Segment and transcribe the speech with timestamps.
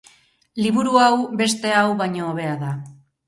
[0.65, 1.11] Liburu hau
[1.43, 2.73] beste hau baino hobea da.